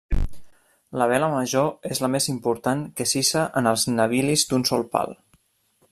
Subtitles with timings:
[1.01, 5.15] La vela major és la més important que s'hissa en els navilis d'un sol pal.